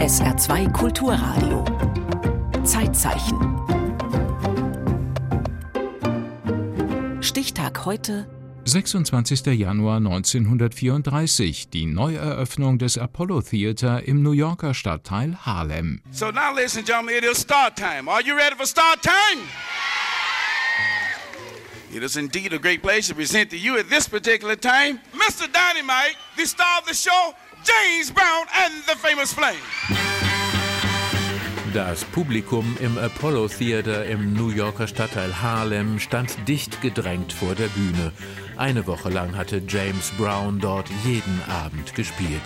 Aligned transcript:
SR2 0.00 0.72
Kulturradio. 0.72 1.62
Zeitzeichen. 2.64 3.36
Stichtag 7.20 7.84
heute 7.84 8.26
26. 8.64 9.44
Januar 9.58 9.98
1934, 9.98 11.68
die 11.68 11.84
Neueröffnung 11.84 12.78
des 12.78 12.96
Apollo 12.96 13.42
Theater 13.42 14.02
im 14.08 14.22
New 14.22 14.32
Yorker 14.32 14.72
Stadtteil 14.72 15.36
Harlem. 15.44 16.00
So 16.12 16.30
now, 16.30 16.54
ladies 16.56 16.78
and 16.78 16.86
gentlemen, 16.86 17.16
it 17.16 17.24
is 17.24 17.38
start 17.38 17.76
time. 17.76 18.08
Are 18.08 18.22
you 18.22 18.34
ready 18.34 18.56
for 18.56 18.64
start 18.64 19.02
time? 19.02 19.44
It 21.92 22.02
is 22.02 22.16
indeed 22.16 22.54
a 22.54 22.58
great 22.58 22.80
place 22.80 23.08
to 23.08 23.14
present 23.14 23.50
to 23.50 23.58
you 23.58 23.76
at 23.76 23.90
this 23.90 24.08
particular 24.08 24.56
time 24.56 25.00
Mr. 25.12 25.46
Dynamite, 25.52 26.16
the 26.36 26.46
star 26.46 26.78
of 26.78 26.86
the 26.86 26.94
show, 26.94 27.34
James 27.62 28.10
Brown 28.10 28.46
and 28.64 28.72
the 28.86 28.96
famous 28.96 29.32
Flame. 29.32 29.58
Das 31.74 32.04
Publikum 32.04 32.76
im 32.80 32.98
Apollo 32.98 33.48
Theater 33.48 34.04
im 34.06 34.32
New 34.32 34.48
Yorker 34.48 34.88
Stadtteil 34.88 35.40
Harlem 35.40 35.98
stand 36.00 36.48
dicht 36.48 36.80
gedrängt 36.80 37.32
vor 37.32 37.54
der 37.54 37.68
Bühne. 37.68 38.12
Eine 38.56 38.86
Woche 38.86 39.08
lang 39.10 39.36
hatte 39.36 39.62
James 39.68 40.10
Brown 40.18 40.58
dort 40.58 40.88
jeden 41.04 41.40
Abend 41.48 41.94
gespielt. 41.94 42.42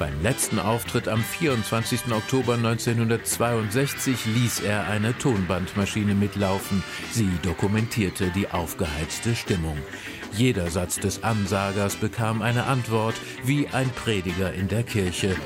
Beim 0.00 0.22
letzten 0.22 0.58
Auftritt 0.58 1.08
am 1.08 1.22
24. 1.22 2.10
Oktober 2.10 2.54
1962 2.54 4.24
ließ 4.24 4.60
er 4.60 4.86
eine 4.86 5.16
Tonbandmaschine 5.18 6.14
mitlaufen. 6.14 6.82
Sie 7.12 7.28
dokumentierte 7.42 8.30
die 8.30 8.50
aufgeheizte 8.50 9.36
Stimmung. 9.36 9.76
Jeder 10.32 10.70
Satz 10.70 10.98
des 11.00 11.22
Ansagers 11.22 11.96
bekam 11.96 12.40
eine 12.40 12.64
Antwort 12.64 13.14
wie 13.44 13.68
ein 13.68 13.90
Prediger 13.90 14.54
in 14.54 14.68
der 14.68 14.84
Kirche. 14.84 15.36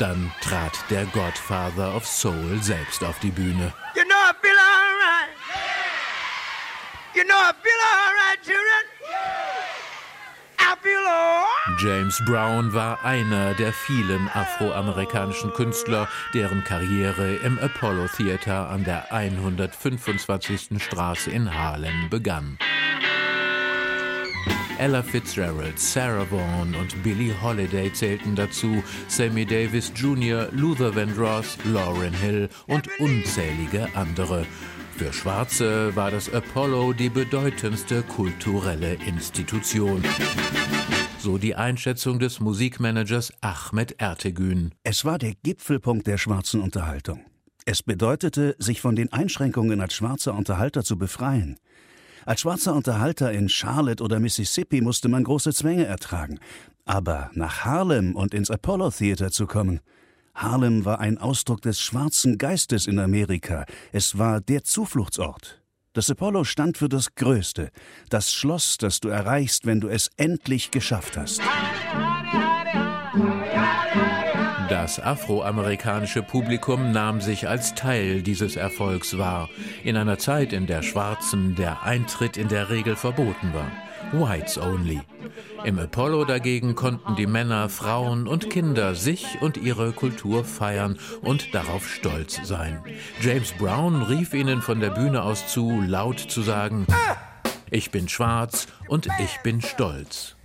Dann 0.00 0.32
trat 0.40 0.72
der 0.90 1.04
Godfather 1.04 1.94
of 1.94 2.04
Soul 2.06 2.58
selbst 2.60 3.04
auf 3.04 3.20
die 3.20 3.30
Bühne. 3.30 3.72
You 3.94 4.02
know 4.02 4.16
I 4.16 4.34
feel 4.42 4.58
alright. 4.58 5.30
You 7.14 7.22
know 7.22 7.36
I 7.36 7.52
feel 7.62 7.80
alright, 7.94 8.42
children. 8.42 8.95
James 11.78 12.22
Brown 12.24 12.72
war 12.72 13.04
einer 13.04 13.54
der 13.54 13.72
vielen 13.72 14.28
afroamerikanischen 14.28 15.52
Künstler, 15.52 16.08
deren 16.32 16.64
Karriere 16.64 17.34
im 17.36 17.58
Apollo 17.58 18.06
Theater 18.16 18.70
an 18.70 18.84
der 18.84 19.12
125. 19.12 20.80
Straße 20.82 21.30
in 21.30 21.52
Harlem 21.52 22.08
begann. 22.08 22.58
Ella 24.78 25.02
Fitzgerald, 25.02 25.78
Sarah 25.78 26.30
Vaughan 26.30 26.74
und 26.74 27.02
Billie 27.02 27.34
Holiday 27.40 27.90
zählten 27.92 28.36
dazu, 28.36 28.82
Sammy 29.08 29.46
Davis 29.46 29.90
Jr., 29.96 30.48
Luther 30.52 30.94
Vandross, 30.94 31.56
Lauryn 31.64 32.12
Hill 32.12 32.48
und 32.66 32.88
unzählige 32.98 33.88
andere. 33.94 34.44
Für 34.96 35.12
Schwarze 35.12 35.96
war 35.96 36.10
das 36.10 36.32
Apollo 36.32 36.92
die 36.92 37.08
bedeutendste 37.08 38.02
kulturelle 38.02 38.94
Institution. 39.06 40.02
So 41.18 41.38
die 41.38 41.54
Einschätzung 41.54 42.18
des 42.18 42.40
Musikmanagers 42.40 43.32
Ahmed 43.40 44.00
Ertegün. 44.00 44.74
Es 44.84 45.04
war 45.04 45.18
der 45.18 45.32
Gipfelpunkt 45.42 46.06
der 46.06 46.18
schwarzen 46.18 46.60
Unterhaltung. 46.60 47.24
Es 47.64 47.82
bedeutete, 47.82 48.54
sich 48.58 48.80
von 48.80 48.94
den 48.94 49.12
Einschränkungen 49.12 49.80
als 49.80 49.94
schwarzer 49.94 50.34
Unterhalter 50.34 50.84
zu 50.84 50.96
befreien. 50.98 51.56
Als 52.26 52.40
schwarzer 52.40 52.74
Unterhalter 52.74 53.30
in 53.30 53.48
Charlotte 53.48 54.02
oder 54.02 54.18
Mississippi 54.18 54.80
musste 54.80 55.08
man 55.08 55.22
große 55.22 55.52
Zwänge 55.52 55.86
ertragen. 55.86 56.40
Aber 56.84 57.30
nach 57.34 57.64
Harlem 57.64 58.16
und 58.16 58.34
ins 58.34 58.50
Apollo 58.50 58.90
Theater 58.90 59.30
zu 59.30 59.46
kommen, 59.46 59.78
Harlem 60.34 60.84
war 60.84 60.98
ein 60.98 61.18
Ausdruck 61.18 61.62
des 61.62 61.80
schwarzen 61.80 62.36
Geistes 62.36 62.88
in 62.88 62.98
Amerika. 62.98 63.64
Es 63.92 64.18
war 64.18 64.40
der 64.40 64.64
Zufluchtsort. 64.64 65.62
Das 65.92 66.10
Apollo 66.10 66.42
stand 66.42 66.76
für 66.76 66.88
das 66.88 67.14
Größte, 67.14 67.70
das 68.10 68.32
Schloss, 68.32 68.76
das 68.76 68.98
du 68.98 69.08
erreichst, 69.08 69.64
wenn 69.64 69.80
du 69.80 69.86
es 69.88 70.10
endlich 70.16 70.72
geschafft 70.72 71.16
hast. 71.16 71.40
Das 74.68 74.98
afroamerikanische 74.98 76.22
Publikum 76.22 76.90
nahm 76.90 77.20
sich 77.20 77.48
als 77.48 77.74
Teil 77.74 78.22
dieses 78.22 78.56
Erfolgs 78.56 79.16
wahr, 79.16 79.48
in 79.84 79.96
einer 79.96 80.18
Zeit, 80.18 80.52
in 80.52 80.66
der 80.66 80.82
Schwarzen 80.82 81.54
der 81.54 81.84
Eintritt 81.84 82.36
in 82.36 82.48
der 82.48 82.68
Regel 82.68 82.96
verboten 82.96 83.54
war. 83.54 83.70
Whites 84.12 84.58
only. 84.58 85.00
Im 85.64 85.78
Apollo 85.78 86.24
dagegen 86.24 86.74
konnten 86.74 87.14
die 87.14 87.28
Männer, 87.28 87.68
Frauen 87.68 88.26
und 88.26 88.50
Kinder 88.50 88.96
sich 88.96 89.38
und 89.40 89.56
ihre 89.56 89.92
Kultur 89.92 90.44
feiern 90.44 90.98
und 91.20 91.54
darauf 91.54 91.88
stolz 91.88 92.40
sein. 92.42 92.82
James 93.20 93.52
Brown 93.52 94.02
rief 94.02 94.34
ihnen 94.34 94.62
von 94.62 94.80
der 94.80 94.90
Bühne 94.90 95.22
aus 95.22 95.46
zu, 95.46 95.80
laut 95.80 96.18
zu 96.18 96.42
sagen, 96.42 96.86
ich 97.70 97.92
bin 97.92 98.08
schwarz 98.08 98.66
und 98.88 99.08
ich 99.20 99.38
bin 99.42 99.62
stolz. 99.62 100.36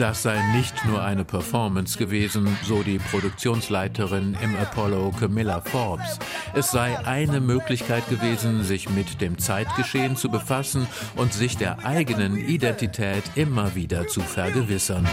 Das 0.00 0.22
sei 0.22 0.40
nicht 0.54 0.86
nur 0.86 1.02
eine 1.02 1.26
Performance 1.26 1.98
gewesen, 1.98 2.56
so 2.64 2.82
die 2.82 2.98
Produktionsleiterin 2.98 4.34
im 4.42 4.56
Apollo 4.56 5.12
Camilla 5.20 5.60
Forbes. 5.60 6.18
Es 6.54 6.70
sei 6.70 6.98
eine 7.06 7.38
Möglichkeit 7.38 8.08
gewesen, 8.08 8.64
sich 8.64 8.88
mit 8.88 9.20
dem 9.20 9.38
Zeitgeschehen 9.38 10.16
zu 10.16 10.30
befassen 10.30 10.86
und 11.16 11.34
sich 11.34 11.58
der 11.58 11.84
eigenen 11.84 12.38
Identität 12.38 13.24
immer 13.34 13.74
wieder 13.74 14.08
zu 14.08 14.22
vergewissern. 14.22 15.06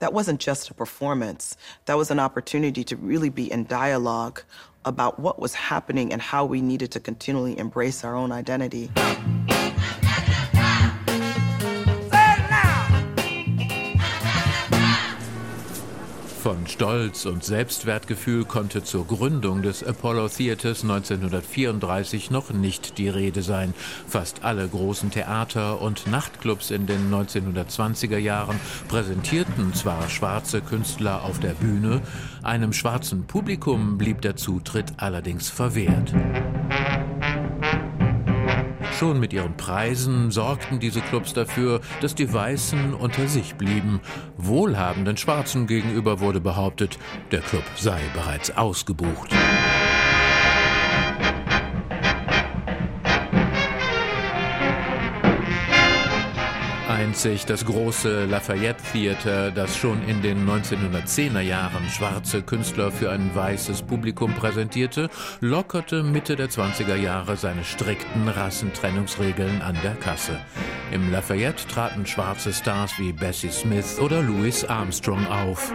That 0.00 0.12
wasn't 0.12 0.44
just 0.44 0.72
a 0.72 0.74
performance. 0.74 1.56
That 1.84 1.96
was 1.96 2.10
an 2.10 2.18
opportunity 2.18 2.84
to 2.84 2.96
really 2.96 3.30
be 3.30 3.44
in 3.44 3.64
dialogue 3.68 4.42
about 4.84 5.22
what 5.22 5.40
was 5.40 5.70
happening 5.70 6.12
and 6.12 6.20
how 6.20 6.44
we 6.50 6.60
needed 6.60 6.90
to 6.90 6.98
continually 6.98 7.56
embrace 7.60 8.04
our 8.04 8.16
own 8.16 8.32
identity. 8.32 8.90
Stolz 16.74 17.24
und 17.24 17.44
Selbstwertgefühl 17.44 18.44
konnte 18.46 18.82
zur 18.82 19.06
Gründung 19.06 19.62
des 19.62 19.84
Apollo 19.84 20.26
Theaters 20.26 20.82
1934 20.82 22.32
noch 22.32 22.50
nicht 22.50 22.98
die 22.98 23.08
Rede 23.08 23.42
sein. 23.42 23.74
Fast 24.08 24.42
alle 24.42 24.66
großen 24.66 25.12
Theater 25.12 25.80
und 25.80 26.08
Nachtclubs 26.08 26.72
in 26.72 26.88
den 26.88 27.14
1920er 27.14 28.18
Jahren 28.18 28.58
präsentierten 28.88 29.72
zwar 29.72 30.10
schwarze 30.10 30.62
Künstler 30.62 31.22
auf 31.22 31.38
der 31.38 31.54
Bühne, 31.54 32.02
einem 32.42 32.72
schwarzen 32.72 33.24
Publikum 33.24 33.96
blieb 33.96 34.20
der 34.22 34.34
Zutritt 34.34 34.94
allerdings 34.96 35.48
verwehrt. 35.48 36.12
Schon 39.04 39.20
mit 39.20 39.34
ihren 39.34 39.54
Preisen 39.54 40.30
sorgten 40.30 40.80
diese 40.80 41.02
Clubs 41.02 41.34
dafür, 41.34 41.82
dass 42.00 42.14
die 42.14 42.32
Weißen 42.32 42.94
unter 42.94 43.28
sich 43.28 43.54
blieben. 43.56 44.00
Wohlhabenden 44.38 45.18
Schwarzen 45.18 45.66
gegenüber 45.66 46.20
wurde 46.20 46.40
behauptet, 46.40 46.98
der 47.30 47.40
Club 47.40 47.64
sei 47.76 48.00
bereits 48.14 48.56
ausgebucht. 48.56 49.30
Einzig 57.04 57.44
das 57.44 57.66
große 57.66 58.24
Lafayette 58.24 58.82
Theater, 58.90 59.50
das 59.50 59.76
schon 59.76 60.02
in 60.08 60.22
den 60.22 60.48
1910er 60.48 61.40
Jahren 61.40 61.86
schwarze 61.90 62.40
Künstler 62.40 62.90
für 62.90 63.10
ein 63.10 63.34
weißes 63.34 63.82
Publikum 63.82 64.32
präsentierte, 64.32 65.10
lockerte 65.40 66.02
Mitte 66.02 66.34
der 66.34 66.48
20er 66.48 66.96
Jahre 66.96 67.36
seine 67.36 67.62
strikten 67.62 68.26
Rassentrennungsregeln 68.26 69.60
an 69.60 69.76
der 69.84 69.96
Kasse. 69.96 70.40
Im 70.92 71.12
Lafayette 71.12 71.68
traten 71.68 72.06
schwarze 72.06 72.54
Stars 72.54 72.98
wie 72.98 73.12
Bessie 73.12 73.50
Smith 73.50 73.98
oder 74.00 74.22
Louis 74.22 74.64
Armstrong 74.64 75.26
auf. 75.26 75.74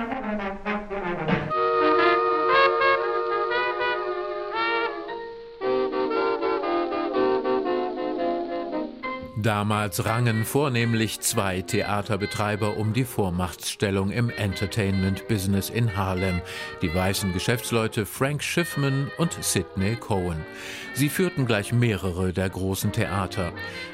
Damals 9.42 10.04
rangen 10.04 10.44
vornehmlich 10.44 11.22
zwei 11.22 11.62
Theaterbetreiber 11.62 12.76
um 12.76 12.92
die 12.92 13.06
Vormachtstellung 13.06 14.12
im 14.12 14.30
Entertainment-Business 14.30 15.70
in 15.70 15.96
Harlem, 15.96 16.42
die 16.82 16.94
weißen 16.94 17.32
Geschäftsleute 17.32 18.06
Frank 18.06 18.44
Schiffman 18.44 19.10
und 19.18 19.32
Sidney 19.42 19.96
Cohen. 19.96 20.46
Sie 20.94 21.08
führten 21.08 21.46
gleich 21.46 21.72
mehrere 21.72 22.34
der 22.34 22.50
großen 22.50 22.92
Theater. 22.92 23.54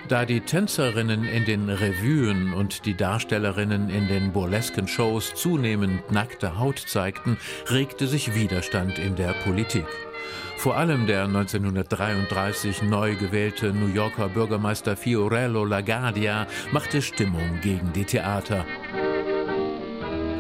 Da 0.10 0.26
die 0.26 0.42
Tänzerinnen 0.42 1.26
in 1.26 1.46
den 1.46 1.70
Revuen 1.70 2.52
und 2.52 2.88
die 2.88 2.98
Darstellerinnen 2.98 3.92
in 3.92 4.08
den 4.08 4.34
burlesken 4.34 4.88
Shows 4.88 5.36
zunehmend 5.36 6.12
nackte 6.12 6.58
Haut 6.58 6.80
zeigten, 6.80 7.38
regte 7.70 8.08
sich 8.08 8.34
Widerstand 8.34 8.98
in 8.98 9.16
der 9.16 9.34
Politik. 9.34 9.86
Vor 10.66 10.78
allem 10.78 11.06
der 11.06 11.26
1933 11.26 12.82
neu 12.82 13.16
gewählte 13.16 13.72
New 13.72 13.94
Yorker 13.94 14.30
Bürgermeister 14.30 14.98
Fiorello 14.98 15.64
LaGuardia 15.64 16.48
machte 16.72 17.04
Stimmung 17.04 17.60
gegen 17.62 17.94
die 17.94 18.04
Theater. 18.04 18.66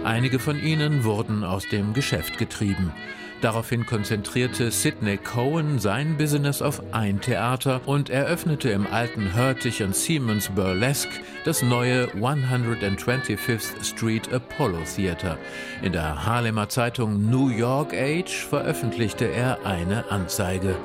Einige 0.03 0.39
von 0.39 0.59
ihnen 0.59 1.03
wurden 1.03 1.43
aus 1.43 1.69
dem 1.69 1.93
Geschäft 1.93 2.39
getrieben. 2.39 2.91
Daraufhin 3.41 3.85
konzentrierte 3.85 4.71
Sidney 4.71 5.17
Cohen 5.17 5.79
sein 5.79 6.17
Business 6.17 6.61
auf 6.61 6.81
ein 6.93 7.21
Theater 7.21 7.81
und 7.85 8.09
eröffnete 8.09 8.69
im 8.69 8.87
alten 8.87 9.35
Hurtig 9.35 9.83
und 9.83 9.95
Siemens 9.95 10.49
Burlesque 10.49 11.21
das 11.43 11.61
neue 11.61 12.07
125th 12.15 13.83
Street 13.83 14.33
Apollo 14.33 14.79
Theater. 14.95 15.37
In 15.81 15.91
der 15.91 16.25
Harlemer 16.25 16.69
Zeitung 16.69 17.29
New 17.29 17.49
York 17.49 17.93
Age 17.93 18.45
veröffentlichte 18.45 19.25
er 19.25 19.65
eine 19.65 20.09
Anzeige. 20.09 20.75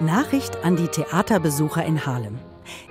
Nachricht 0.00 0.64
an 0.64 0.76
die 0.76 0.88
Theaterbesucher 0.88 1.84
in 1.84 2.04
Harlem. 2.04 2.38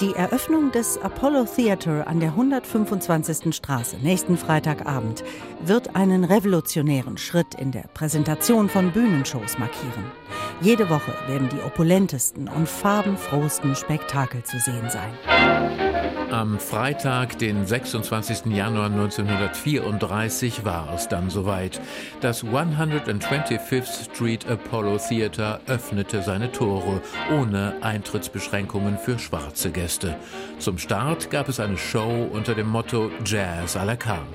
Die 0.01 0.13
Eröffnung 0.13 0.71
des 0.71 0.97
Apollo 1.01 1.45
Theater 1.55 2.07
an 2.07 2.19
der 2.19 2.29
125. 2.29 3.55
Straße 3.55 3.97
nächsten 3.97 4.37
Freitagabend 4.37 5.23
wird 5.61 5.95
einen 5.95 6.23
revolutionären 6.23 7.17
Schritt 7.17 7.55
in 7.55 7.71
der 7.71 7.85
Präsentation 7.93 8.69
von 8.69 8.91
Bühnenshows 8.91 9.57
markieren. 9.57 10.11
Jede 10.61 10.89
Woche 10.89 11.13
werden 11.27 11.49
die 11.49 11.61
opulentesten 11.61 12.47
und 12.47 12.67
farbenfrohsten 12.67 13.75
Spektakel 13.75 14.43
zu 14.43 14.59
sehen 14.59 14.89
sein. 14.89 16.04
Am 16.31 16.59
Freitag, 16.59 17.37
den 17.37 17.65
26. 17.65 18.47
Januar 18.47 18.87
1934, 18.87 20.65
war 20.65 20.93
es 20.93 21.07
dann 21.07 21.29
soweit. 21.29 21.79
Das 22.19 22.43
125th 22.43 24.11
Street 24.11 24.45
Apollo 24.49 24.97
Theater 24.97 25.61
öffnete 25.67 26.23
seine 26.23 26.51
Tore 26.51 27.01
ohne 27.31 27.75
Eintrittsbeschränkungen 27.81 28.97
für 28.97 29.19
schwarze 29.19 29.71
Gäste. 29.71 30.15
Zum 30.57 30.77
Start 30.77 31.29
gab 31.29 31.47
es 31.47 31.59
eine 31.59 31.77
Show 31.77 32.27
unter 32.31 32.55
dem 32.55 32.67
Motto 32.67 33.11
Jazz 33.23 33.77
à 33.77 33.85
la 33.85 33.95
carte. 33.95 34.25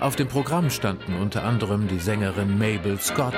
Auf 0.00 0.16
dem 0.16 0.28
Programm 0.28 0.68
standen 0.70 1.14
unter 1.20 1.44
anderem 1.44 1.88
die 1.88 1.98
Sängerin 1.98 2.58
Mabel 2.58 3.00
Scott, 3.00 3.34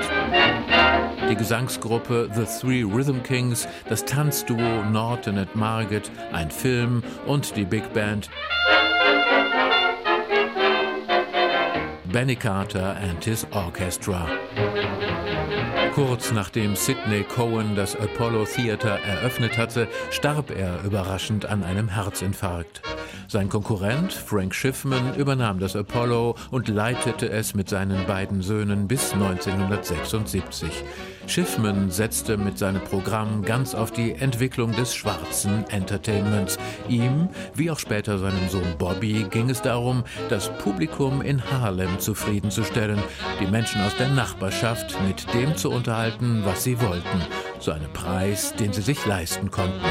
die 1.29 1.35
Gesangsgruppe 1.35 2.29
The 2.33 2.45
Three 2.45 2.83
Rhythm 2.83 3.21
Kings, 3.21 3.67
das 3.89 4.05
Tanzduo 4.05 4.83
Norton 4.91 5.37
and 5.37 5.55
Margaret, 5.55 6.09
ein 6.31 6.49
Film 6.49 7.03
und 7.25 7.55
die 7.55 7.65
Big 7.65 7.93
Band 7.93 8.29
Benny 12.05 12.35
Carter 12.35 12.95
and 12.97 13.23
his 13.23 13.45
Orchestra. 13.51 14.27
Kurz 15.93 16.31
nachdem 16.31 16.75
Sidney 16.75 17.23
Cohen 17.23 17.75
das 17.75 17.95
Apollo 17.95 18.45
Theater 18.45 18.99
eröffnet 18.99 19.57
hatte, 19.57 19.87
starb 20.11 20.51
er 20.51 20.83
überraschend 20.83 21.45
an 21.45 21.63
einem 21.63 21.89
Herzinfarkt. 21.89 22.81
Sein 23.27 23.49
Konkurrent 23.49 24.13
Frank 24.13 24.55
Schiffman 24.55 25.15
übernahm 25.15 25.59
das 25.59 25.75
Apollo 25.75 26.35
und 26.49 26.69
leitete 26.69 27.29
es 27.29 27.53
mit 27.55 27.67
seinen 27.67 28.05
beiden 28.05 28.41
Söhnen 28.41 28.87
bis 28.87 29.11
1976. 29.11 30.83
Schiffman 31.27 31.91
setzte 31.91 32.37
mit 32.37 32.57
seinem 32.57 32.81
Programm 32.81 33.43
ganz 33.43 33.75
auf 33.75 33.91
die 33.91 34.13
Entwicklung 34.13 34.71
des 34.71 34.95
schwarzen 34.95 35.65
Entertainments. 35.69 36.57
Ihm, 36.87 37.27
wie 37.53 37.69
auch 37.69 37.79
später 37.79 38.17
seinem 38.17 38.47
Sohn 38.47 38.77
Bobby, 38.77 39.27
ging 39.29 39.49
es 39.49 39.61
darum, 39.61 40.05
das 40.29 40.49
Publikum 40.57 41.21
in 41.21 41.43
Harlem 41.51 41.99
zufriedenzustellen, 41.99 42.99
die 43.41 43.45
Menschen 43.45 43.81
aus 43.81 43.95
der 43.97 44.07
Nachbarschaft 44.09 44.95
mit 45.05 45.31
dem 45.33 45.55
zu 45.57 45.69
unterhalten, 45.69 46.41
was 46.45 46.63
sie 46.63 46.79
wollten, 46.81 47.21
zu 47.59 47.71
einem 47.71 47.91
Preis, 47.91 48.53
den 48.55 48.71
sie 48.71 48.81
sich 48.81 49.05
leisten 49.05 49.51
konnten. 49.51 49.81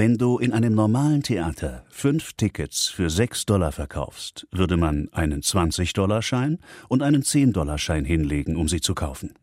Wenn 0.00 0.16
du 0.16 0.38
in 0.38 0.54
einem 0.54 0.74
normalen 0.74 1.22
Theater 1.22 1.84
fünf 1.90 2.32
Tickets 2.32 2.88
für 2.88 3.10
sechs 3.10 3.44
Dollar 3.44 3.70
verkaufst, 3.70 4.46
würde 4.50 4.78
man 4.78 5.10
einen 5.12 5.42
20-Dollar-Schein 5.42 6.58
und 6.88 7.02
einen 7.02 7.22
10-Dollar-Schein 7.22 8.06
hinlegen, 8.06 8.56
um 8.56 8.66
sie 8.66 8.80
zu 8.80 8.94
kaufen. 8.94 9.34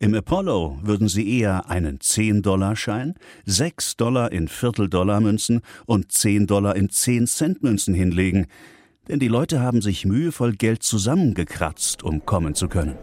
Im 0.00 0.12
Apollo 0.16 0.80
würden 0.82 1.06
sie 1.06 1.38
eher 1.38 1.70
einen 1.70 2.00
10-Dollar-Schein, 2.00 3.14
6 3.44 3.96
Dollar 3.96 4.32
in 4.32 4.48
Viertel-Dollar-Münzen 4.48 5.60
und 5.86 6.10
10 6.10 6.48
Dollar 6.48 6.74
in 6.74 6.88
10-Cent-Münzen 6.88 7.94
hinlegen, 7.94 8.48
denn 9.06 9.20
die 9.20 9.28
Leute 9.28 9.60
haben 9.60 9.80
sich 9.80 10.04
mühevoll 10.04 10.54
Geld 10.54 10.82
zusammengekratzt, 10.82 12.02
um 12.02 12.26
kommen 12.26 12.56
zu 12.56 12.66
können. 12.66 12.96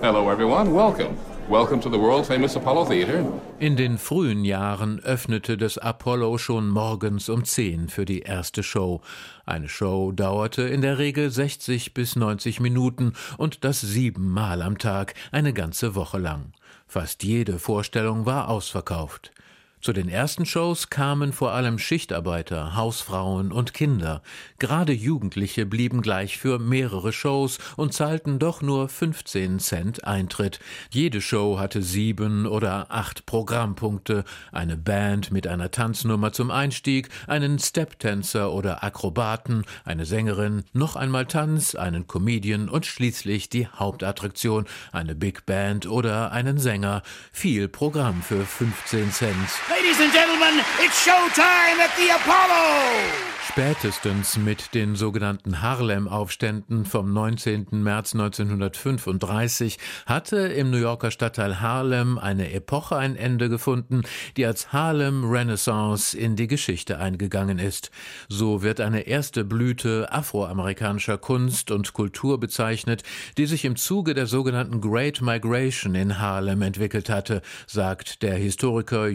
Hello 0.00 0.32
everyone, 0.32 0.74
welcome. 0.74 1.14
Welcome 1.50 1.80
to 1.80 1.88
the 1.88 1.98
world 1.98 2.26
famous 2.26 2.56
Apollo 2.56 2.90
Theater. 2.90 3.24
In 3.58 3.76
den 3.76 3.96
frühen 3.96 4.44
Jahren 4.44 5.00
öffnete 5.00 5.56
das 5.56 5.78
Apollo 5.78 6.36
schon 6.36 6.68
morgens 6.68 7.30
um 7.30 7.42
10 7.42 7.88
für 7.88 8.04
die 8.04 8.20
erste 8.20 8.62
Show. 8.62 9.00
Eine 9.46 9.70
Show 9.70 10.12
dauerte 10.12 10.62
in 10.64 10.82
der 10.82 10.98
Regel 10.98 11.30
60 11.30 11.94
bis 11.94 12.16
90 12.16 12.60
Minuten 12.60 13.14
und 13.38 13.64
das 13.64 13.80
siebenmal 13.80 14.60
am 14.60 14.76
Tag, 14.76 15.14
eine 15.32 15.54
ganze 15.54 15.94
Woche 15.94 16.18
lang. 16.18 16.52
Fast 16.86 17.22
jede 17.22 17.58
Vorstellung 17.58 18.26
war 18.26 18.50
ausverkauft. 18.50 19.32
Zu 19.80 19.92
den 19.92 20.08
ersten 20.08 20.44
Shows 20.44 20.90
kamen 20.90 21.32
vor 21.32 21.52
allem 21.52 21.78
Schichtarbeiter, 21.78 22.74
Hausfrauen 22.74 23.52
und 23.52 23.74
Kinder. 23.74 24.22
Gerade 24.58 24.92
Jugendliche 24.92 25.66
blieben 25.66 26.02
gleich 26.02 26.36
für 26.36 26.58
mehrere 26.58 27.12
Shows 27.12 27.58
und 27.76 27.94
zahlten 27.94 28.40
doch 28.40 28.60
nur 28.60 28.88
15 28.88 29.60
Cent 29.60 30.04
Eintritt. 30.04 30.58
Jede 30.90 31.20
Show 31.20 31.60
hatte 31.60 31.80
sieben 31.80 32.46
oder 32.46 32.86
acht 32.88 33.24
Programmpunkte, 33.24 34.24
eine 34.50 34.76
Band 34.76 35.30
mit 35.30 35.46
einer 35.46 35.70
Tanznummer 35.70 36.32
zum 36.32 36.50
Einstieg, 36.50 37.08
einen 37.28 37.60
Steptänzer 37.60 38.52
oder 38.52 38.82
Akrobaten, 38.82 39.64
eine 39.84 40.06
Sängerin, 40.06 40.64
noch 40.72 40.96
einmal 40.96 41.26
Tanz, 41.26 41.76
einen 41.76 42.08
Comedian 42.08 42.68
und 42.68 42.84
schließlich 42.84 43.48
die 43.48 43.68
Hauptattraktion, 43.68 44.66
eine 44.90 45.14
Big 45.14 45.46
Band 45.46 45.86
oder 45.86 46.32
einen 46.32 46.58
Sänger. 46.58 47.02
Viel 47.30 47.68
Programm 47.68 48.22
für 48.22 48.44
15 48.44 49.12
Cent. 49.12 49.67
Ladies 49.70 50.00
and 50.00 50.10
gentlemen, 50.10 50.64
it's 50.78 51.04
showtime 51.04 51.78
at 51.78 51.94
the 51.98 52.08
Apollo! 52.10 53.28
Spätestens 53.58 54.36
mit 54.36 54.74
den 54.74 54.94
sogenannten 54.94 55.62
Harlem-Aufständen 55.62 56.84
vom 56.84 57.12
19. 57.12 57.66
März 57.72 58.14
1935 58.14 59.78
hatte 60.06 60.36
im 60.36 60.70
New 60.70 60.76
Yorker 60.76 61.10
Stadtteil 61.10 61.60
Harlem 61.60 62.18
eine 62.18 62.52
Epoche 62.52 62.96
ein 62.96 63.16
Ende 63.16 63.48
gefunden, 63.48 64.02
die 64.36 64.46
als 64.46 64.72
Harlem 64.72 65.28
Renaissance 65.28 66.16
in 66.16 66.36
die 66.36 66.46
Geschichte 66.46 66.98
eingegangen 66.98 67.58
ist. 67.58 67.90
So 68.28 68.62
wird 68.62 68.80
eine 68.80 69.08
erste 69.08 69.44
Blüte 69.44 70.12
afroamerikanischer 70.12 71.18
Kunst 71.18 71.72
und 71.72 71.94
Kultur 71.94 72.38
bezeichnet, 72.38 73.02
die 73.38 73.46
sich 73.46 73.64
im 73.64 73.74
Zuge 73.74 74.14
der 74.14 74.26
sogenannten 74.26 74.80
Great 74.80 75.20
Migration 75.20 75.96
in 75.96 76.20
Harlem 76.20 76.62
entwickelt 76.62 77.10
hatte, 77.10 77.42
sagt 77.66 78.22
der 78.22 78.36
Historiker 78.36 79.08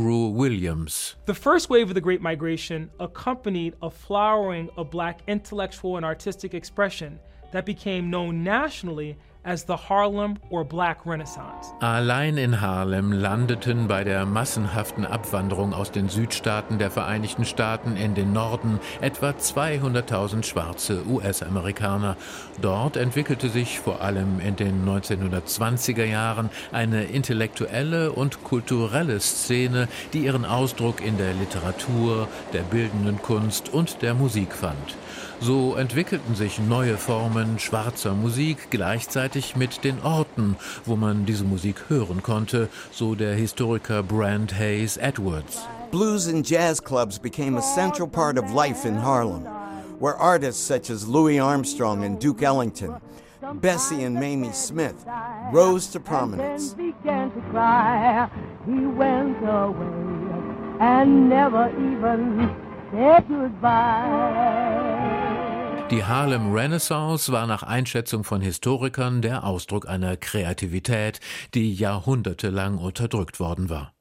Uhuru 0.00 0.32
Williams. 0.32 1.16
The 1.26 1.34
first 1.34 1.68
wave 1.68 1.88
of 1.88 1.94
the 1.94 2.00
Great 2.00 2.22
Migration 2.22 2.90
accompanied 3.00 3.74
a 3.82 3.90
flowering 3.90 4.70
of 4.78 4.90
black 4.90 5.20
intellectual 5.26 5.96
and 5.96 6.06
artistic 6.06 6.54
expression 6.54 7.20
that 7.52 7.66
became 7.66 8.08
known 8.08 8.42
nationally 8.42 9.18
as 9.44 9.64
the 9.66 9.76
Harlem 9.88 10.38
or 10.50 10.64
Black 10.64 11.06
Renaissance. 11.06 11.72
Allein 11.80 12.36
in 12.36 12.60
Harlem 12.60 13.12
landeten 13.12 13.88
bei 13.88 14.04
der 14.04 14.26
massenhaften 14.26 15.06
Abwanderung 15.06 15.72
aus 15.72 15.90
den 15.90 16.08
Südstaaten 16.08 16.78
der 16.78 16.90
Vereinigten 16.90 17.44
Staaten 17.44 17.96
in 17.96 18.14
den 18.14 18.32
Norden 18.32 18.80
etwa 19.00 19.30
200.000 19.30 20.44
schwarze 20.44 21.06
US-Amerikaner. 21.06 22.16
Dort 22.60 22.96
entwickelte 22.96 23.48
sich 23.48 23.80
vor 23.80 24.00
allem 24.00 24.40
in 24.40 24.56
den 24.56 24.86
1920er 24.86 26.04
Jahren 26.04 26.50
eine 26.72 27.04
intellektuelle 27.04 28.12
und 28.12 28.44
kulturelle 28.44 29.20
Szene, 29.20 29.88
die 30.12 30.24
ihren 30.24 30.44
Ausdruck 30.44 31.04
in 31.04 31.16
der 31.16 31.32
Literatur, 31.34 32.28
der 32.52 32.62
bildenden 32.62 33.22
Kunst 33.22 33.72
und 33.72 34.02
der 34.02 34.14
Musik 34.14 34.52
fand. 34.52 34.96
So 35.42 35.74
entwickelten 35.74 36.34
sich 36.34 36.58
neue 36.58 36.98
Formen 36.98 37.58
schwarzer 37.58 38.12
Musik 38.12 38.70
gleichzeitig 38.70 39.56
mit 39.56 39.84
den 39.84 40.02
Orten, 40.02 40.56
wo 40.84 40.96
man 40.96 41.24
diese 41.24 41.44
Musik 41.44 41.88
hören 41.88 42.22
konnte, 42.22 42.68
so 42.92 43.14
der 43.14 43.34
Historiker 43.34 44.02
Brand 44.02 44.58
Hayes 44.58 44.98
Edwards. 44.98 45.66
Blues 45.90 46.28
and 46.28 46.46
jazz 46.46 46.78
clubs 46.78 47.18
became 47.18 47.56
a 47.56 47.62
central 47.62 48.06
part 48.06 48.38
of 48.38 48.52
life 48.52 48.86
in 48.86 49.02
Harlem, 49.02 49.46
where 49.98 50.14
artists 50.14 50.62
such 50.62 50.90
as 50.90 51.08
Louis 51.08 51.40
Armstrong 51.40 52.04
and 52.04 52.20
Duke 52.20 52.42
Ellington, 52.42 53.00
Bessie 53.54 54.04
and 54.04 54.14
Mamie 54.14 54.52
Smith 54.52 55.06
rose 55.52 55.86
to 55.88 56.00
prominence. 56.00 56.74
and 60.80 61.28
never 61.28 61.68
even 61.76 62.56
said 62.90 63.28
goodbye. 63.28 64.99
Die 65.90 66.04
Harlem 66.04 66.52
Renaissance 66.52 67.32
war 67.32 67.48
nach 67.48 67.64
Einschätzung 67.64 68.22
von 68.22 68.40
Historikern 68.40 69.22
der 69.22 69.42
Ausdruck 69.42 69.88
einer 69.88 70.16
Kreativität, 70.16 71.18
die 71.52 71.74
jahrhundertelang 71.74 72.78
unterdrückt 72.78 73.40
worden 73.40 73.68
war. 73.70 73.92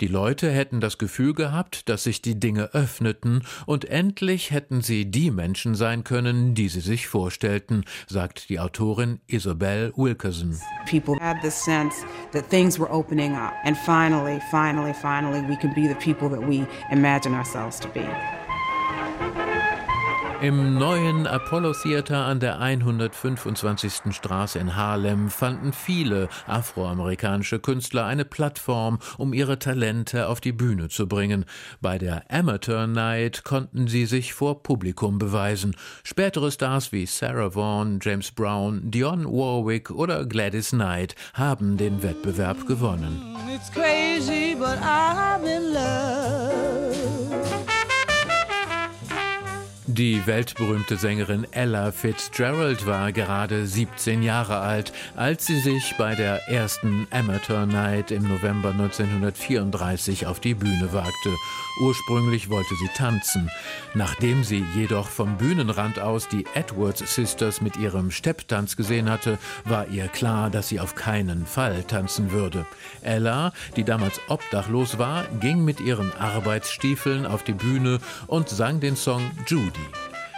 Die 0.00 0.06
Leute 0.06 0.52
hätten 0.52 0.80
das 0.80 0.96
Gefühl 0.96 1.34
gehabt, 1.34 1.88
dass 1.88 2.04
sich 2.04 2.22
die 2.22 2.38
Dinge 2.38 2.72
öffneten 2.72 3.42
und 3.66 3.84
endlich 3.84 4.52
hätten 4.52 4.80
sie 4.80 5.10
die 5.10 5.32
Menschen 5.32 5.74
sein 5.74 6.04
können, 6.04 6.54
die 6.54 6.68
sie 6.68 6.80
sich 6.80 7.08
vorstellten, 7.08 7.84
sagt 8.06 8.48
die 8.48 8.60
Autorin 8.60 9.18
Isabel 9.26 9.92
Wilkerson. 9.96 10.56
People 10.88 11.18
had 11.20 11.38
the 11.42 11.50
sense 11.50 12.06
that 12.32 12.48
things 12.48 12.78
were 12.78 12.92
opening 12.92 13.34
up 13.34 13.54
and 13.64 13.76
finally, 13.76 14.40
finally, 14.52 14.94
finally 14.94 15.42
we 15.48 15.56
can 15.56 15.74
be 15.74 15.88
the 15.88 15.96
people 15.96 16.28
that 16.28 16.48
we 16.48 16.64
imagine 16.92 17.34
ourselves 17.34 17.80
to 17.80 17.88
be. 17.88 18.06
Im 20.42 20.74
neuen 20.74 21.26
Apollo 21.26 21.72
Theater 21.74 22.24
an 22.24 22.40
der 22.40 22.60
125. 22.60 24.12
Straße 24.14 24.58
in 24.58 24.76
Harlem 24.76 25.30
fanden 25.30 25.72
viele 25.72 26.28
afroamerikanische 26.46 27.58
Künstler 27.60 28.04
eine 28.04 28.24
Plattform, 28.24 28.98
um 29.16 29.32
ihre 29.32 29.58
Talente 29.58 30.28
auf 30.28 30.40
die 30.40 30.52
Bühne 30.52 30.88
zu 30.88 31.08
bringen. 31.08 31.44
Bei 31.80 31.98
der 31.98 32.24
Amateur 32.28 32.86
Night 32.86 33.44
konnten 33.44 33.88
sie 33.88 34.06
sich 34.06 34.34
vor 34.34 34.62
Publikum 34.62 35.18
beweisen. 35.18 35.76
Spätere 36.02 36.50
Stars 36.50 36.92
wie 36.92 37.06
Sarah 37.06 37.54
Vaughan, 37.54 38.00
James 38.02 38.30
Brown, 38.30 38.90
Dionne 38.90 39.26
Warwick 39.26 39.90
oder 39.90 40.26
Gladys 40.26 40.70
Knight 40.70 41.14
haben 41.34 41.76
den 41.76 42.02
Wettbewerb 42.02 42.66
gewonnen. 42.66 43.36
It's 43.54 43.70
crazy, 43.70 44.54
but 44.54 44.78
I'm 44.82 45.44
in 45.44 45.72
love. 45.72 46.43
Die 49.86 50.26
weltberühmte 50.26 50.96
Sängerin 50.96 51.46
Ella 51.50 51.92
Fitzgerald 51.92 52.86
war 52.86 53.12
gerade 53.12 53.66
17 53.66 54.22
Jahre 54.22 54.56
alt, 54.60 54.94
als 55.14 55.44
sie 55.44 55.60
sich 55.60 55.94
bei 55.98 56.14
der 56.14 56.48
ersten 56.48 57.06
Amateur 57.10 57.66
Night 57.66 58.10
im 58.10 58.22
November 58.22 58.70
1934 58.70 60.26
auf 60.26 60.40
die 60.40 60.54
Bühne 60.54 60.94
wagte. 60.94 61.34
Ursprünglich 61.82 62.48
wollte 62.48 62.74
sie 62.76 62.88
tanzen. 62.96 63.50
Nachdem 63.94 64.42
sie 64.42 64.64
jedoch 64.74 65.08
vom 65.08 65.36
Bühnenrand 65.36 65.98
aus 65.98 66.28
die 66.28 66.46
Edwards 66.54 67.14
Sisters 67.14 67.60
mit 67.60 67.76
ihrem 67.76 68.10
Stepptanz 68.10 68.76
gesehen 68.76 69.10
hatte, 69.10 69.38
war 69.64 69.88
ihr 69.88 70.08
klar, 70.08 70.48
dass 70.48 70.68
sie 70.68 70.80
auf 70.80 70.94
keinen 70.94 71.46
Fall 71.46 71.82
tanzen 71.82 72.30
würde. 72.30 72.64
Ella, 73.02 73.52
die 73.76 73.84
damals 73.84 74.20
obdachlos 74.28 74.98
war, 74.98 75.24
ging 75.40 75.64
mit 75.64 75.80
ihren 75.80 76.12
Arbeitsstiefeln 76.16 77.26
auf 77.26 77.42
die 77.42 77.52
Bühne 77.52 77.98
und 78.28 78.48
sang 78.48 78.80
den 78.80 78.96
Song 78.96 79.30
Judy. 79.74 79.88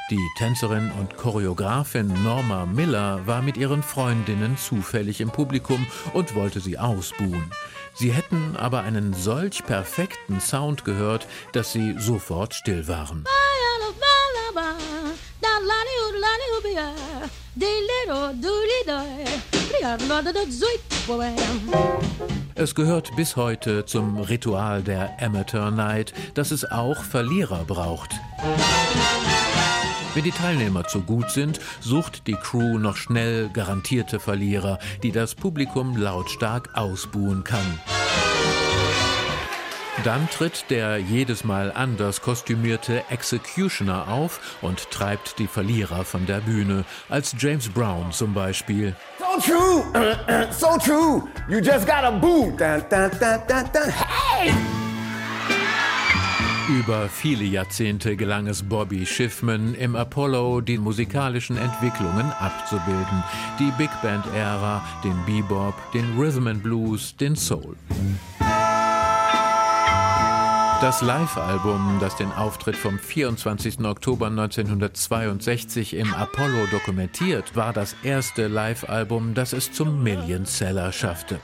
Die 0.08 0.30
Tänzerin 0.38 0.92
und 1.00 1.16
Choreografin 1.16 2.22
Norma 2.22 2.64
Miller 2.64 3.26
war 3.26 3.42
mit 3.42 3.56
ihren 3.56 3.82
Freundinnen 3.82 4.56
zufällig 4.56 5.20
im 5.20 5.30
Publikum 5.30 5.84
und 6.12 6.34
wollte 6.34 6.60
sie 6.60 6.78
ausbuhen. 6.78 7.50
Sie 7.94 8.12
hätten 8.12 8.56
aber 8.56 8.82
einen 8.82 9.14
solch 9.14 9.64
perfekten 9.64 10.40
Sound 10.40 10.84
gehört, 10.84 11.26
dass 11.52 11.72
sie 11.72 11.96
sofort 11.98 12.54
still 12.54 12.86
waren. 12.86 13.24
Es 22.54 22.74
gehört 22.74 23.16
bis 23.16 23.36
heute 23.36 23.84
zum 23.86 24.18
Ritual 24.18 24.82
der 24.82 25.16
Amateur 25.20 25.70
Night, 25.70 26.14
dass 26.34 26.52
es 26.52 26.64
auch 26.64 27.02
Verlierer 27.02 27.64
braucht. 27.64 28.12
Wenn 30.16 30.24
die 30.24 30.30
Teilnehmer 30.30 30.86
zu 30.86 31.02
gut 31.02 31.30
sind, 31.30 31.60
sucht 31.78 32.26
die 32.26 32.36
Crew 32.36 32.78
noch 32.78 32.96
schnell 32.96 33.50
garantierte 33.50 34.18
Verlierer, 34.18 34.78
die 35.02 35.12
das 35.12 35.34
Publikum 35.34 35.94
lautstark 35.94 36.70
ausbuhen 36.72 37.44
kann. 37.44 37.78
Dann 40.04 40.26
tritt 40.30 40.70
der 40.70 40.96
jedes 40.96 41.44
Mal 41.44 41.70
anders 41.70 42.22
kostümierte 42.22 43.04
Executioner 43.10 44.08
auf 44.08 44.56
und 44.62 44.90
treibt 44.90 45.38
die 45.38 45.48
Verlierer 45.48 46.06
von 46.06 46.24
der 46.24 46.40
Bühne, 46.40 46.86
als 47.10 47.34
James 47.38 47.68
Brown 47.68 48.10
zum 48.10 48.32
Beispiel. 48.32 48.96
So 49.18 49.52
true, 49.52 49.84
so 50.50 50.78
true, 50.78 51.28
you 51.46 51.58
just 51.58 51.86
got 51.86 52.04
a 52.04 52.10
boo. 52.10 52.56
Dun, 52.56 52.82
dun, 52.88 53.10
dun, 53.20 53.92
hey! 53.92 54.50
Über 56.68 57.08
viele 57.08 57.44
Jahrzehnte 57.44 58.16
gelang 58.16 58.48
es 58.48 58.64
Bobby 58.64 59.06
Schiffman 59.06 59.76
im 59.76 59.94
Apollo 59.94 60.62
die 60.62 60.78
musikalischen 60.78 61.56
Entwicklungen 61.56 62.32
abzubilden. 62.40 63.22
Die 63.60 63.70
Big 63.78 63.90
Band 64.02 64.26
Ära, 64.34 64.84
den 65.04 65.16
Bebop, 65.24 65.74
den 65.92 66.18
Rhythm 66.18 66.48
and 66.48 66.64
Blues, 66.64 67.16
den 67.16 67.36
Soul. 67.36 67.76
Das 70.80 71.02
Live-Album, 71.02 71.98
das 72.00 72.16
den 72.16 72.32
Auftritt 72.32 72.76
vom 72.76 72.98
24. 72.98 73.84
Oktober 73.84 74.26
1962 74.26 75.94
im 75.94 76.12
Apollo 76.14 76.66
dokumentiert, 76.72 77.54
war 77.54 77.72
das 77.72 77.94
erste 78.02 78.48
Live-Album, 78.48 79.34
das 79.34 79.52
es 79.52 79.70
zum 79.70 80.02
Million-Seller 80.02 80.90
schaffte. 80.92 81.38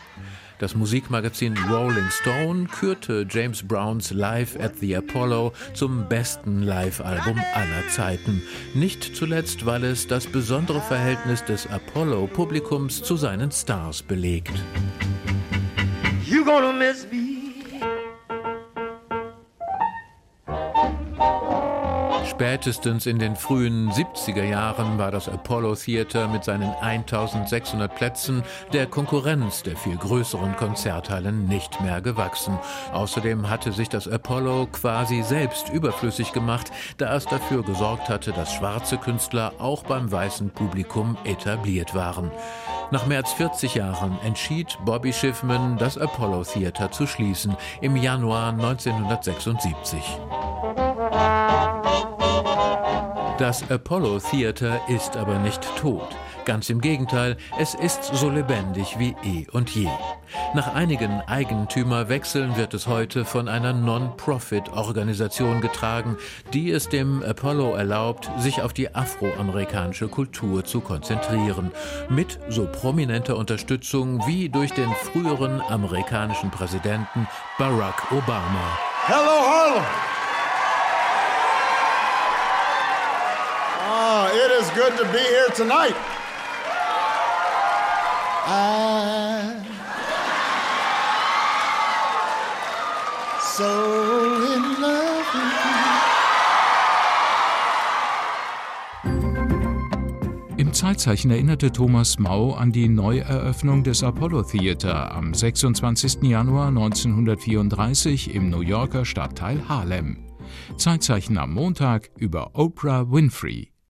Das 0.62 0.76
Musikmagazin 0.76 1.58
Rolling 1.68 2.08
Stone 2.08 2.66
kürte 2.66 3.26
James 3.28 3.66
Browns 3.66 4.12
Live 4.12 4.56
at 4.60 4.78
the 4.78 4.94
Apollo 4.94 5.54
zum 5.74 6.08
besten 6.08 6.62
Live-Album 6.62 7.36
aller 7.52 7.88
Zeiten. 7.88 8.40
Nicht 8.72 9.16
zuletzt, 9.16 9.66
weil 9.66 9.82
es 9.82 10.06
das 10.06 10.24
besondere 10.28 10.80
Verhältnis 10.80 11.44
des 11.44 11.66
Apollo-Publikums 11.66 13.02
zu 13.02 13.16
seinen 13.16 13.50
Stars 13.50 14.04
belegt. 14.04 14.52
You 16.24 16.44
gonna 16.44 16.72
miss 16.72 17.08
me. 17.10 17.21
Spätestens 22.42 23.06
in 23.06 23.20
den 23.20 23.36
frühen 23.36 23.92
70er 23.92 24.42
Jahren 24.42 24.98
war 24.98 25.12
das 25.12 25.28
Apollo 25.28 25.76
Theater 25.76 26.26
mit 26.26 26.42
seinen 26.42 26.74
1600 26.74 27.94
Plätzen 27.94 28.42
der 28.72 28.86
Konkurrenz 28.86 29.62
der 29.62 29.76
viel 29.76 29.96
größeren 29.96 30.56
Konzerthallen 30.56 31.46
nicht 31.46 31.80
mehr 31.82 32.00
gewachsen. 32.00 32.58
Außerdem 32.92 33.48
hatte 33.48 33.70
sich 33.70 33.88
das 33.88 34.08
Apollo 34.08 34.70
quasi 34.72 35.22
selbst 35.22 35.68
überflüssig 35.68 36.32
gemacht, 36.32 36.72
da 36.96 37.14
es 37.14 37.26
dafür 37.26 37.62
gesorgt 37.62 38.08
hatte, 38.08 38.32
dass 38.32 38.52
schwarze 38.52 38.98
Künstler 38.98 39.52
auch 39.60 39.84
beim 39.84 40.10
weißen 40.10 40.50
Publikum 40.50 41.16
etabliert 41.22 41.94
waren. 41.94 42.32
Nach 42.90 43.06
mehr 43.06 43.18
als 43.18 43.32
40 43.34 43.76
Jahren 43.76 44.18
entschied 44.24 44.76
Bobby 44.84 45.12
Schiffman, 45.12 45.78
das 45.78 45.96
Apollo 45.96 46.42
Theater 46.42 46.90
zu 46.90 47.06
schließen, 47.06 47.56
im 47.80 47.94
Januar 47.94 48.48
1976. 48.48 50.02
Das 53.42 53.68
Apollo 53.72 54.20
Theater 54.20 54.80
ist 54.86 55.16
aber 55.16 55.40
nicht 55.40 55.62
tot. 55.76 56.06
Ganz 56.44 56.70
im 56.70 56.80
Gegenteil, 56.80 57.36
es 57.58 57.74
ist 57.74 58.04
so 58.04 58.30
lebendig 58.30 59.00
wie 59.00 59.16
eh 59.24 59.48
und 59.50 59.70
je. 59.70 59.88
Nach 60.54 60.72
einigen 60.76 61.20
Eigentümerwechseln 61.22 62.56
wird 62.56 62.72
es 62.72 62.86
heute 62.86 63.24
von 63.24 63.48
einer 63.48 63.72
Non-Profit-Organisation 63.72 65.60
getragen, 65.60 66.18
die 66.52 66.70
es 66.70 66.88
dem 66.88 67.20
Apollo 67.24 67.74
erlaubt, 67.74 68.30
sich 68.38 68.62
auf 68.62 68.72
die 68.72 68.94
afroamerikanische 68.94 70.06
Kultur 70.06 70.64
zu 70.64 70.80
konzentrieren. 70.80 71.72
Mit 72.08 72.38
so 72.48 72.68
prominenter 72.70 73.36
Unterstützung 73.36 74.24
wie 74.24 74.50
durch 74.50 74.72
den 74.72 74.92
früheren 74.92 75.60
amerikanischen 75.62 76.52
Präsidenten 76.52 77.26
Barack 77.58 78.12
Obama. 78.12 78.78
Hello 79.08 79.40
Harlem! 79.40 80.11
Good 84.74 84.96
to 84.96 85.04
be 85.12 85.18
here 85.18 85.48
tonight. 85.54 85.94
I 88.46 89.62
so 93.40 93.64
in 94.54 94.62
love 94.80 95.26
with 95.34 95.52
you. 100.48 100.56
Im 100.56 100.72
Zeitzeichen 100.72 101.30
erinnerte 101.30 101.70
Thomas 101.70 102.18
Mau 102.18 102.54
an 102.54 102.72
die 102.72 102.88
Neueröffnung 102.88 103.84
des 103.84 104.02
Apollo 104.02 104.44
Theater 104.44 105.12
am 105.14 105.34
26. 105.34 106.22
Januar 106.22 106.68
1934 106.68 108.34
im 108.34 108.48
New 108.48 108.60
Yorker 108.60 109.04
Stadtteil 109.04 109.68
Harlem. 109.68 110.24
Zeitzeichen 110.76 111.36
am 111.36 111.52
Montag 111.52 112.10
über 112.16 112.50
Oprah 112.54 113.10
Winfrey. 113.10 113.71